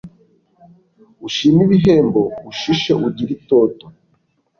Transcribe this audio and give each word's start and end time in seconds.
ushime 1.27 1.59
ibihembo 1.67 2.21
ushishe 2.49 2.91
ugire 3.07 3.31
itoto 3.37 3.85